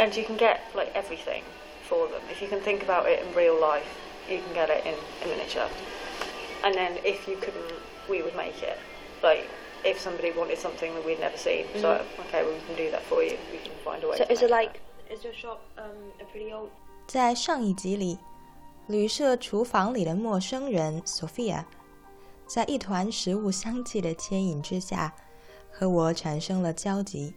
[0.00, 1.42] and you can get like everything
[1.88, 2.20] for them.
[2.30, 3.86] If you can think about it in real life,
[4.28, 4.94] you can get it in
[5.24, 5.68] a miniature.
[6.64, 8.78] And then if you couldn't, we would make it.
[9.22, 9.44] Like
[9.84, 13.02] if somebody wanted something that we'd never seen, so okay, well we can do that
[13.04, 13.36] for you.
[13.52, 14.18] We can find a way.
[14.18, 14.80] So to is it make like
[15.10, 16.70] is your shop um a pretty old?
[17.06, 18.18] 在上一集里，
[18.88, 21.64] 旅社厨房里的陌生人 Sophia，
[22.48, 25.14] 在一团食物香气的牵引之下，
[25.70, 27.32] 和我产生了交集。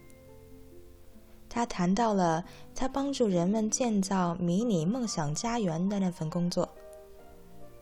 [1.55, 2.45] 他谈到了
[2.75, 6.68] 他帮助人们建造迷你梦想家园的那份工作，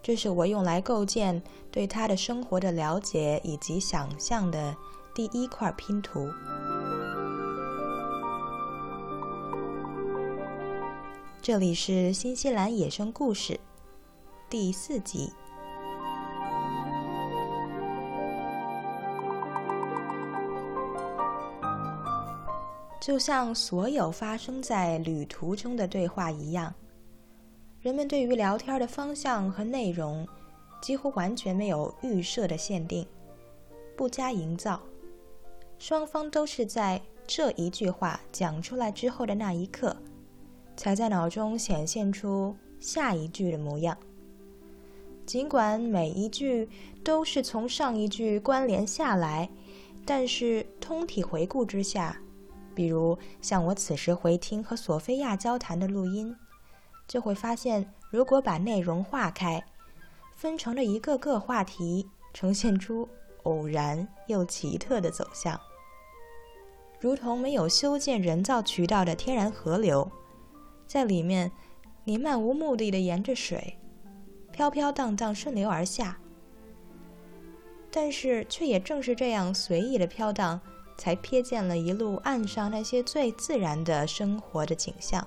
[0.03, 4.77] 这是我用来构建对他的生活的了解以及想象的
[5.15, 6.29] 第一块拼图。
[11.41, 13.59] 这里是新西兰野生故事
[14.51, 15.33] 第四集。
[23.03, 26.73] 就像所有发生在旅途中的对话一样，
[27.81, 30.25] 人们对于聊天的方向和内容
[30.81, 33.05] 几乎完全没有预设的限定，
[33.97, 34.81] 不加营造。
[35.81, 39.97] 双方都是在这一句话讲出来之后的那一刻，
[40.77, 43.99] 才在脑中显现出下一句的模样。
[45.27, 46.69] 尽管每一句
[47.03, 49.51] 都是从上一句关联下来，
[50.07, 52.17] 但是通体回顾之下。
[52.75, 56.35] 比如，像我此时回听和索菲亚交谈的录音，
[57.07, 59.65] 就会发现，如果把内容划开，
[60.35, 63.09] 分成了一个个话题，呈现出
[63.43, 65.61] 偶然又奇特的走向，
[67.01, 70.11] 如同没有修建人造渠道的天然河流，
[70.87, 71.53] 在里面，
[72.05, 73.79] 你漫无目的的沿着水，
[74.51, 76.19] 飘飘荡荡顺流而下，
[77.91, 80.61] 但是却也正是这样随意的飘荡。
[81.03, 85.27] 才瞥见了一路岸上那些最自然的生活的景象。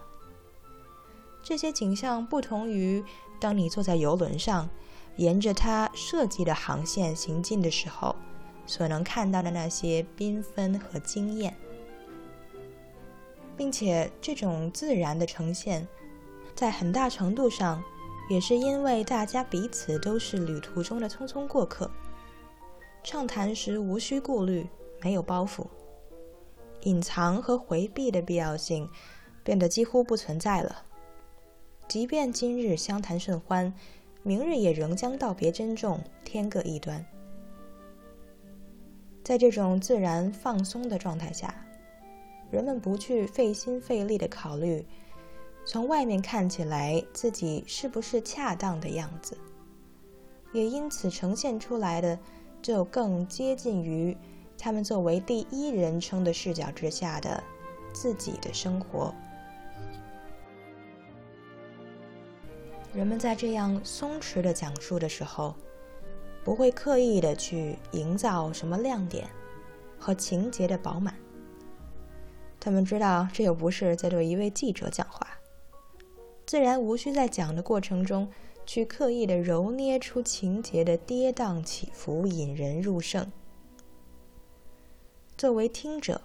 [1.43, 3.03] 这些景象不同于
[3.41, 4.69] 当你坐在游轮上，
[5.17, 8.15] 沿着它设计的航线行进的时候，
[8.65, 11.53] 所能看到的那些缤纷和惊艳。
[13.57, 15.85] 并且，这种自然的呈现，
[16.55, 17.83] 在很大程度上，
[18.29, 21.91] 也是因为大家彼此都是旅途中的匆匆过客，
[23.03, 24.65] 畅谈时无需顾虑。
[25.01, 25.67] 没有包袱，
[26.81, 28.89] 隐藏和回避的必要性
[29.43, 30.83] 变得几乎不存在了。
[31.87, 33.71] 即便今日相谈甚欢，
[34.23, 37.05] 明日也仍将道别珍重，天各一端。
[39.23, 41.53] 在这种自然放松的状态下，
[42.49, 44.85] 人们不去费心费力的考虑
[45.65, 49.37] 从外面看起来自己是不是恰当的样子，
[50.53, 52.17] 也因此呈现出来的
[52.61, 54.15] 就更接近于。
[54.57, 57.43] 他们作为第一人称的视角之下的
[57.93, 59.13] 自己的生活，
[62.93, 65.53] 人们在这样松弛的讲述的时候，
[66.43, 69.27] 不会刻意的去营造什么亮点
[69.99, 71.13] 和情节的饱满。
[72.59, 75.27] 他们知道这又不是在对一位记者讲话，
[76.47, 78.27] 自然无需在讲的过程中
[78.65, 83.31] 去刻意的揉捏出情节的跌宕起伏，引人入胜。
[85.45, 86.21] 作为听者，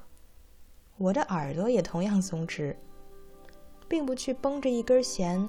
[0.96, 2.74] 我的耳朵也同样松弛，
[3.86, 5.46] 并不去绷着一根弦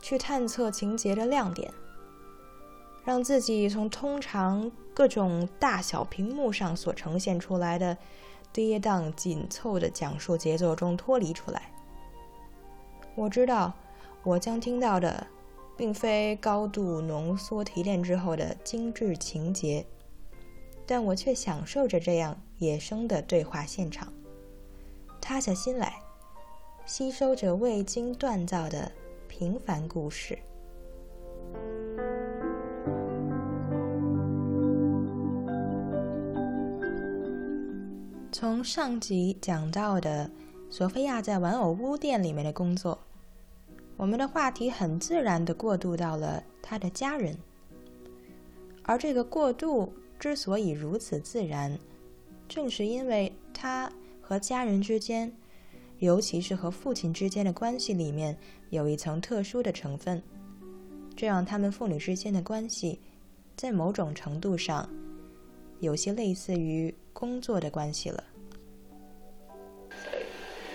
[0.00, 1.74] 去探测情节的亮点，
[3.04, 7.98] 让自己从通常各种大小屏幕上所呈现出来的
[8.52, 11.72] 跌宕紧凑的讲述节奏中脱离出来。
[13.16, 13.74] 我知道，
[14.22, 15.26] 我将听到的
[15.76, 19.84] 并非高度浓缩提炼之后的精致情节。
[20.86, 24.12] 但我却享受着这样野生的对话现场，
[25.18, 25.94] 塌下心来，
[26.84, 28.92] 吸收着未经锻造的
[29.26, 30.38] 平凡故事。
[38.30, 40.30] 从上集讲到的
[40.68, 42.98] 索菲亚在玩偶屋店里面的工作，
[43.96, 47.34] 我们的话题很自然的过渡到了她的家人，
[48.82, 49.90] 而这个过渡。
[50.18, 51.78] 之所以如此自然，
[52.50, 55.32] 正是因为他和家人之间，
[56.00, 58.36] 尤其是和父亲之间的关系里面
[58.70, 60.20] 有一层特殊的成分，
[61.16, 62.98] 这让他们父女之间的关系，
[63.56, 64.90] 在某种程度上，
[65.78, 68.24] 有些类似于工作的关系了。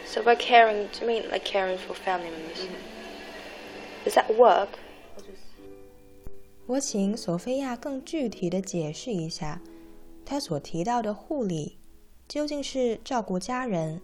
[0.08, 2.70] So by caring, do you mean like caring for family members?
[4.06, 4.70] Is that work?
[6.68, 9.62] 我请索菲亚更具体的解释一下，
[10.26, 11.78] 她所提到的护理
[12.28, 14.02] 究竟是照顾家人，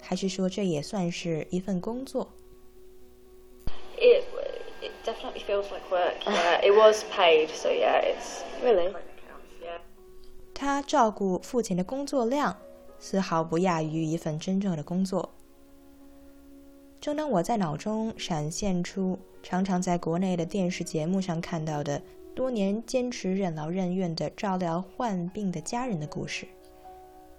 [0.00, 2.32] 还是说这也算是一份工作
[3.96, 4.24] ？It
[4.82, 6.14] it definitely feels like work.
[6.26, 8.92] Yeah, it was paid, so yeah, it's really.
[10.54, 12.56] 他照顾父亲的工作量
[12.98, 15.34] 丝毫不亚于一份真正的工作。
[17.00, 22.00] 正当我在脑中闪现出常常在国内的电视节目上看到的
[22.34, 26.46] 多年坚持任劳任怨的照料患病的家人的故事，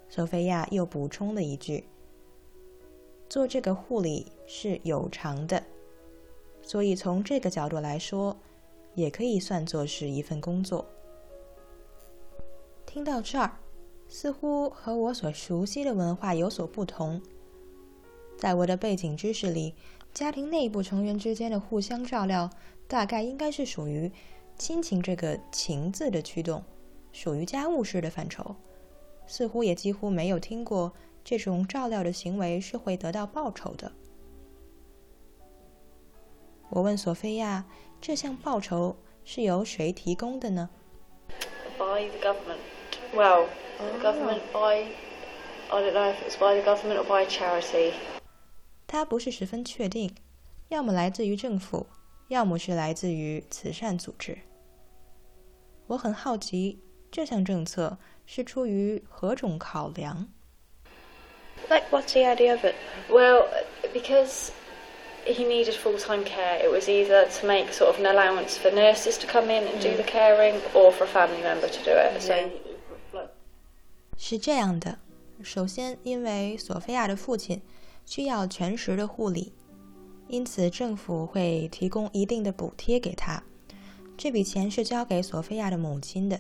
[0.08, 1.84] 索菲亚又补充了一句
[3.28, 5.64] ：“做这个护理是有偿的，
[6.62, 8.38] 所以从这个角度来说，
[8.94, 10.86] 也可以算作是一份工作。”
[12.86, 13.58] 听到这儿，
[14.08, 17.20] 似乎和我所熟悉的文化有所不同。
[18.38, 19.74] 在我的背景知识里，
[20.14, 22.48] 家庭内部成员之间的互相照料，
[22.88, 24.12] 大概应该是属于
[24.58, 26.64] 亲情这个“情”字的驱动，
[27.12, 28.56] 属于家务事的范畴。
[29.26, 30.92] 似乎也几乎没有听过
[31.24, 33.92] 这种照料的行为是会得到报酬的。
[36.70, 37.66] 我问索菲亚
[38.02, 40.70] ：“这项报酬是由谁提供的呢
[41.78, 42.60] ？”By the government.
[43.14, 43.48] Well,
[43.78, 44.88] the government by
[45.70, 47.94] I don't know if it's by the government or by charity.
[48.88, 50.14] 它不是十分确定，
[50.70, 51.88] 要么来自于政府，
[52.34, 54.36] 要么是来自于慈善组织。
[55.86, 56.80] 我很好奇，
[57.12, 57.96] 这项政策
[58.26, 60.28] 是出于何种考量
[61.70, 62.74] ？Like what's the idea of it?
[63.08, 63.46] Well,
[63.94, 64.50] because
[65.26, 69.20] he needed full-time care, it was either to make sort of an allowance for nurses
[69.20, 72.20] to come in and do the caring, or for a family member to do it.
[72.20, 73.30] So.
[74.18, 74.98] 是这样的，
[75.44, 77.62] 首先，因为索菲亚的父亲。
[78.06, 79.54] 需要全时的护理，
[80.28, 83.44] 因此政府会提供一定的补贴给他。
[84.18, 86.40] 这笔钱是交给索菲亚的母亲的。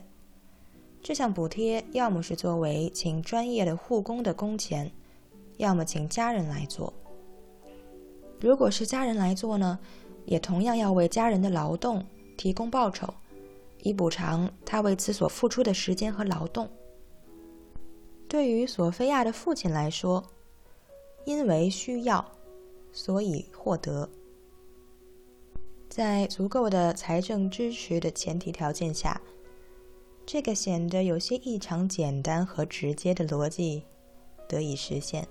[1.02, 4.92] 这项补贴要么是作为请专业的护工的工钱，
[5.58, 6.94] 要么请家人来做。
[8.40, 9.78] 如果是家人来做呢，
[10.26, 12.06] 也同样要为家人的劳动
[12.38, 13.14] 提供报酬，
[13.82, 16.70] 以补偿他为此所付出的时间和劳动。
[18.28, 20.24] 对于索菲亚的父亲来说，
[21.26, 22.26] 因为需要，
[22.94, 24.08] 所以获得。
[25.90, 29.22] 在足够的财政支持的前提条件下，
[30.26, 33.84] 这个显得有些异常简单和直接的逻辑
[34.48, 35.28] 得以实现。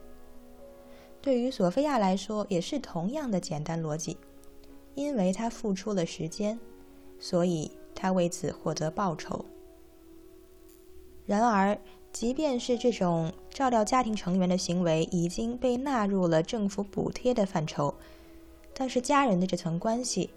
[1.23, 4.19] 对于索菲亚来说，也是同样的简单逻辑。
[4.95, 6.61] 因为她付出了时间，
[7.19, 9.43] 所以她为此获得报酬。
[11.27, 11.79] 然而。
[12.13, 17.95] 即便是这种照料家庭成员的行为已经被纳入了政府补贴的范畴，
[18.75, 20.29] 但是家人的这层关系，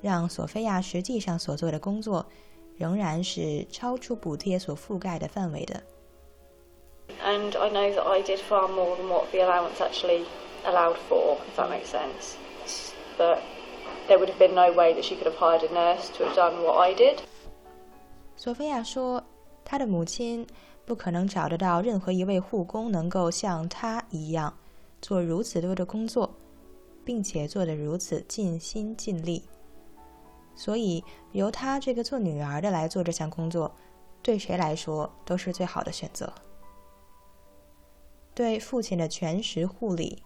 [0.00, 2.24] 让索菲亚实际上所做的工作，
[2.78, 5.82] 仍然是超出补贴所覆盖的范围的。
[7.22, 10.24] And I know that I did far more than what the allowance actually
[10.64, 12.36] allowed for, if that makes sense.
[13.18, 13.40] But
[14.08, 16.34] there would have been no way that she could have hired a nurse to have
[16.34, 17.18] done what I did.
[18.34, 19.22] 索菲亚说，
[19.72, 20.46] 她的母亲。
[20.84, 24.52] 不可能找得到任何一位护工能够像他一样
[25.00, 26.34] 做如此多的工作，
[27.04, 29.44] 并且做得如此尽心尽力。
[30.56, 33.72] 所以，由他这个做女儿的来做这项工作，
[34.22, 36.30] 对谁来说都是最好的选择。
[38.34, 40.24] 对父亲的全时护理，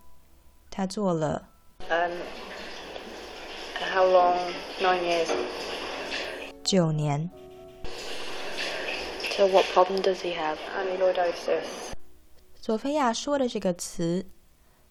[0.71, 1.51] 他做了。
[1.91, 2.13] Um,
[3.93, 4.39] how long?
[4.81, 5.29] Nine years.
[6.65, 7.31] 九年。
[9.37, 10.57] So what problem does he have?
[10.75, 11.93] Amyloidosis.
[12.55, 14.25] 索菲亚说的这个词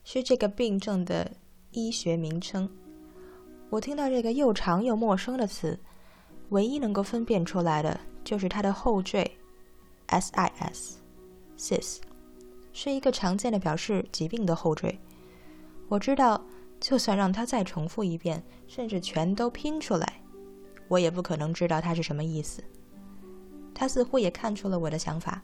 [0.03, 1.31] 是这个病症的
[1.71, 2.69] 医学名称。
[3.71, 5.79] 我听到这个又长又陌生的词，
[6.49, 9.31] 唯一能够分辨出来的就是它的后缀
[10.07, 11.97] “sis”，sis
[12.71, 14.99] 是一个常见的表示疾病的后缀。
[15.89, 16.39] 我知道，
[16.79, 20.21] 就算让它再重复一遍，甚至全都拼出来，
[20.87, 22.63] 我也不可能知道它是什么意思。
[23.75, 25.43] 他似乎也看出了我的想法，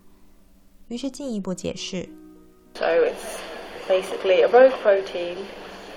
[0.88, 2.08] 于是进一步解释。
[2.74, 3.38] So it's
[3.88, 5.36] basically a rogue protein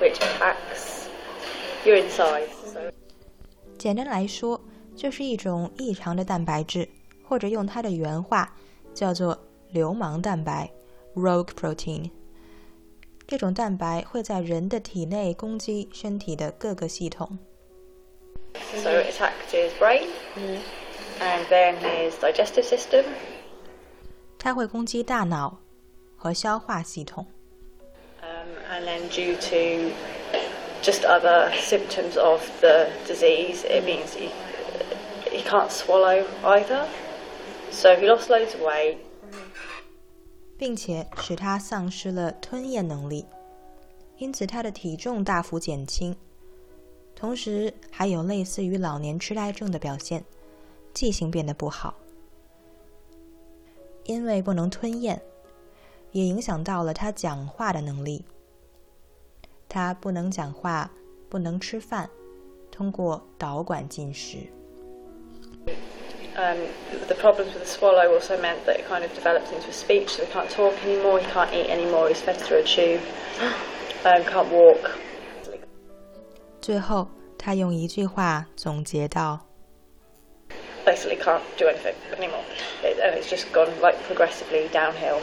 [0.00, 1.07] which attacks
[1.85, 2.49] your insides.
[3.79, 4.61] 简单来说，
[4.97, 6.88] 就是一种异常的蛋白质，
[7.29, 8.53] 或者用它的原话
[8.93, 9.38] 叫做
[9.71, 10.71] “流氓蛋白
[11.14, 12.11] ”（rogue protein）。
[13.26, 17.38] 这种蛋白会在人的体内攻击身体的各个系统。
[18.55, 20.09] So it attacks his brain.
[21.21, 23.04] And then his digestive system.
[24.38, 25.59] 它会攻击大脑
[26.16, 27.26] 和消化系统。
[28.21, 29.92] Um, and then due to
[30.83, 34.30] just other symptoms of the disease, it means he,
[35.30, 36.87] he can't swallow either.
[37.71, 38.99] So he lost loads of weight.
[40.56, 43.26] 并且使他丧失了吞咽能力，
[44.18, 46.14] 因此他的体重大幅减轻，
[47.16, 50.25] 同时还有类似于老年痴呆症的表现，
[50.94, 51.94] 记性变得不好。
[54.04, 55.20] 因为不能吞咽，
[56.12, 58.24] 也影响到了他讲话的能力。
[59.68, 60.90] 他不能讲话，
[61.28, 62.08] 不能吃饭，
[62.70, 64.38] 通过导管进食。
[66.36, 66.66] Um,
[67.06, 70.08] the problems with the swallow also meant that it kind of developed into a speech,
[70.08, 73.00] so he can't talk anymore, he can't eat anymore, he's fed through a tube,
[74.04, 74.90] um, can't walk.
[76.60, 77.08] 最后，
[77.38, 79.46] 他用一句话总结道
[80.94, 82.44] Basically, can't do anything anymore.
[82.84, 85.18] It, and it's just gone like progressively downhill.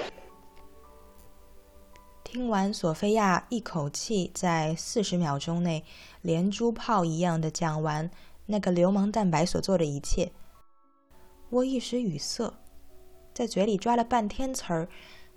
[2.25, 5.85] 听完索菲亚一口气在四十秒钟内
[6.21, 8.11] 连珠炮一样的讲完
[8.47, 10.33] 那个流氓蛋白所做的一切，
[11.49, 12.53] 我一时语塞，
[13.33, 14.89] 在嘴里抓了半天词儿，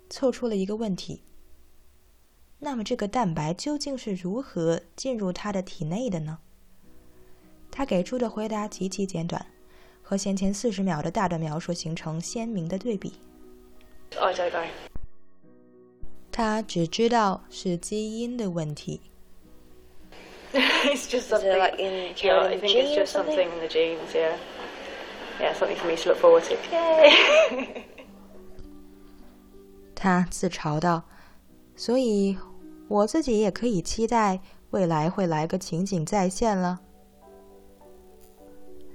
[0.09, 1.23] 凑出了一个问题：
[2.59, 6.39] 那么这个蛋白究竟是如何进入他的体内的呢？
[7.71, 9.45] 他给出的回答极其简短，
[10.07, 13.13] 和先前四十秒的大段描述形成鲜明的对比。
[14.19, 14.67] I don't know.
[16.31, 19.01] 他只知道是基因的问题。
[20.53, 21.57] it's just something.
[21.57, 23.51] like in yeah, I think gene it's just something something?
[23.51, 24.13] in the genes.
[24.13, 24.37] Yeah.
[25.39, 26.55] Yeah, something for me to look forward to.
[26.71, 27.83] Yay!
[29.95, 31.03] 他自嘲道
[31.75, 32.37] ：“所以
[32.87, 36.81] 我自己也可以期待未来会来个情景再现了。”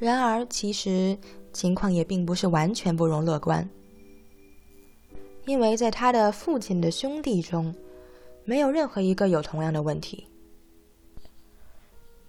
[0.00, 1.16] 然而，其实
[1.52, 3.68] 情况也并不是完全不容乐观，
[5.46, 7.72] 因为在他的父亲的兄弟中，
[8.44, 10.26] 没有任何一个有同样的问题。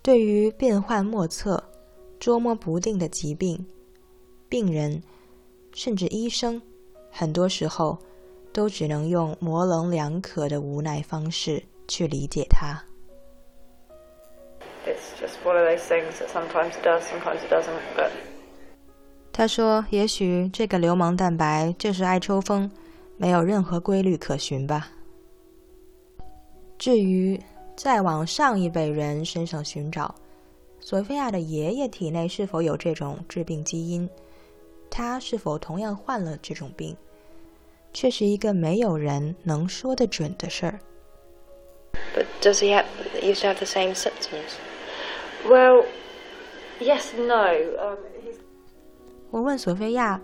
[0.03, 1.63] 对于变幻莫测、
[2.19, 3.65] 捉摸不定的疾病，
[4.47, 5.01] 病人
[5.73, 6.61] 甚至医生，
[7.09, 7.97] 很多时候。
[8.53, 12.83] 都只能用模棱两可的无奈方式去理解它。
[15.43, 17.79] One of those things that sometimes it does, sometimes it doesn't.
[17.95, 18.09] But
[19.33, 22.69] 他说：“也许这个流氓蛋白就是爱抽风，
[23.17, 24.89] 没有任何规律可循吧。”
[26.77, 27.39] 至于
[27.75, 30.13] 再往上一辈人身上寻找，
[30.79, 34.09] 索菲亚的爷爷体内是否有这种致病基因，
[34.89, 36.95] 他是否同样患了这种病？
[37.93, 40.79] 却是一个没有人能说得准的事儿。
[42.15, 42.85] But does he have
[43.21, 44.55] used to have the same symptoms?
[45.47, 45.85] Well,
[46.79, 47.97] yes no.
[49.29, 50.19] 我问索菲亚：“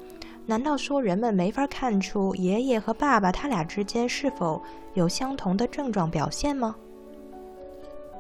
[0.46, 4.62] 难道说人们没法看出爷爷和爸爸他俩之间是否
[4.94, 6.76] 有相同的症状表现吗？”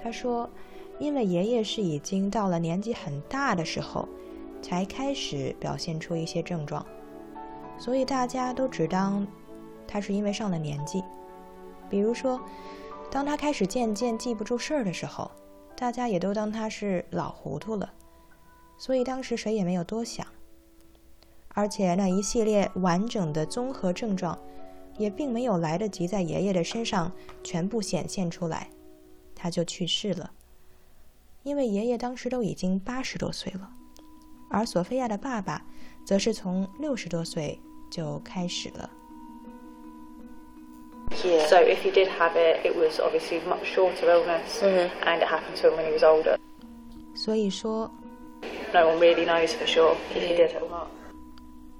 [0.01, 0.49] 他说
[0.99, 4.07] ：“因为爷爷是已经到了年纪很大的时候，
[4.61, 6.85] 才开始表现出一些症状，
[7.77, 9.27] 所以大家都只当
[9.85, 11.03] 他是因为上了年纪。
[11.89, 12.39] 比如说，
[13.11, 15.29] 当他开始渐渐记不住事儿的时候，
[15.77, 17.93] 大家也都当他是老糊涂了，
[18.79, 20.25] 所以当时谁也没有多想。
[21.49, 24.37] 而且那一系列完整的综合症状，
[24.97, 27.11] 也并没有来得及在爷爷的身上
[27.43, 28.71] 全部显现出来，
[29.35, 30.31] 他就去世了。
[31.43, 33.71] 因为爷爷当时都已经八十多岁了，
[34.49, 35.63] 而索菲亚的爸爸
[36.03, 37.59] 则是从六十多岁
[37.91, 38.89] 就开始了。
[41.09, 41.47] Yeah.
[41.47, 44.89] So if he did have it, it was obviously much shorter illness, Mhm.
[45.03, 46.37] and it happened to him when he was older.
[47.15, 47.89] 所以说
[48.73, 50.87] ，No one really knows for sure if he did it or not.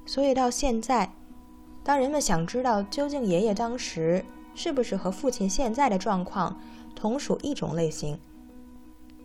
[0.06, 1.10] 所以到现在，
[1.84, 4.24] 当人们想知道究竟爷爷当时
[4.56, 6.60] 是不是和父亲现在的状况
[6.96, 8.18] 同属一种类型，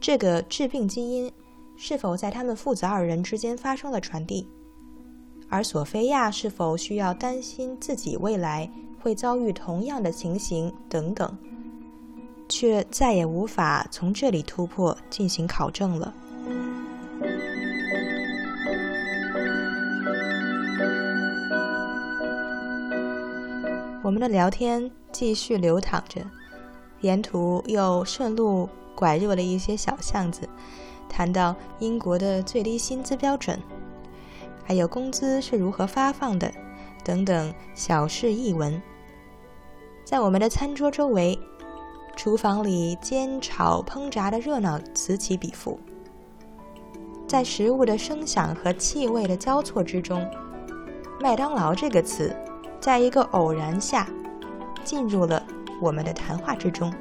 [0.00, 1.32] 这个致病基因
[1.76, 4.46] 是否在他们父子二人之间发生了传递，
[5.48, 8.68] 而索菲亚是否需要担心自己未来
[9.02, 11.36] 会遭遇同样的情形等等，
[12.48, 16.14] 却再也无法从这里突破进行考证了。
[24.04, 26.20] 我们的聊天继续流淌着，
[27.00, 30.48] 沿途又顺路拐入了一些小巷子，
[31.08, 33.58] 谈到英国的最低薪资标准，
[34.64, 36.52] 还有工资是如何发放的
[37.04, 38.80] 等等小事一闻。
[40.04, 41.38] 在我们的餐桌周围，
[42.16, 45.78] 厨房里煎炒烹炸的热闹此起彼伏。
[47.26, 50.28] 在食物的声响和气味的交错之中，
[51.20, 52.34] 麦当劳这个词。
[52.78, 54.08] 在一个偶然下，
[54.82, 55.40] 进入了
[55.80, 56.92] 我们的谈话之中。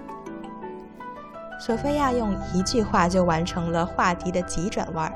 [1.60, 5.13] 索菲亚用一句话就完成了话题的急转弯儿。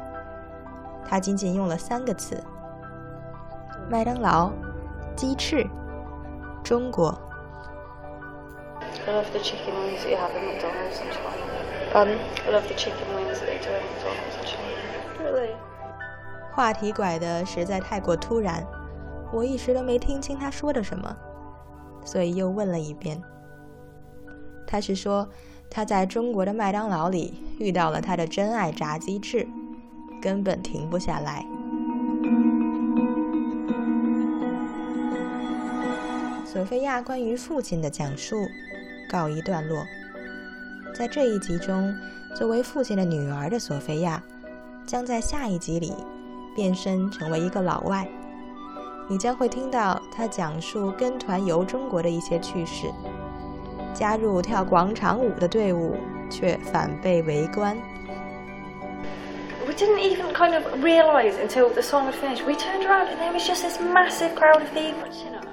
[1.07, 2.43] 她仅仅用了三个词：
[3.91, 4.51] 麦当劳、
[5.15, 5.67] 鸡翅，
[6.63, 7.15] 中国。
[9.07, 11.45] I love the chicken wings that you have in McDonald's in China.
[11.93, 12.17] Pardon?
[12.47, 14.65] I love the chicken wings that they do in McDonald's in China.
[15.19, 15.55] Really?
[16.51, 18.65] 话题拐的实在太过突然，
[19.31, 21.15] 我一时都没听清他说的什么，
[22.03, 23.21] 所以又问了一遍。
[24.65, 25.29] 他是说
[25.69, 29.47] 他在中国的麦当劳里遇到了他的真爱炸鸡翅，
[30.19, 31.45] 根本停不下来。
[36.45, 38.37] 索菲亚关于父亲的讲述
[39.09, 39.85] 告一段落。
[40.93, 41.93] 在这一集中，
[42.35, 44.21] 作为父亲的女儿的索菲亚，
[44.85, 45.93] 将在下一集里
[46.55, 48.07] 变身成为一个老外。
[49.07, 52.87] 你将会听到她讲述跟团游中国的一些趣事。
[53.93, 55.95] 加入跳广场舞的队伍，
[56.29, 57.77] 却反被围观。
[59.65, 62.45] We didn't even kind of realize until the song had finished.
[62.45, 65.45] We turned around and there was just this massive crowd of people watching us,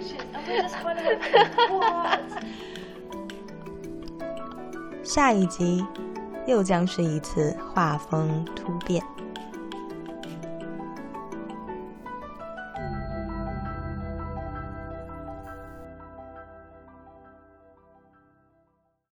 [5.02, 5.84] 下一集
[6.46, 9.02] 又将是一次画风突变。